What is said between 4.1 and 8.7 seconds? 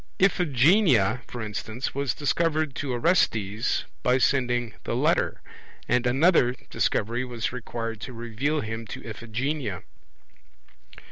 sending the letter; and another Discovery was required to reveal